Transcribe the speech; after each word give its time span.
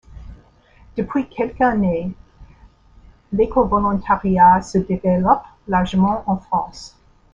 Depuis 0.97 1.29
quelques 1.29 1.61
années, 1.61 2.11
l'écovolontariat 3.31 4.59
se 4.63 4.79
développe 4.79 5.43
largement 5.67 6.23
en 6.25 6.37
France. 6.37 6.97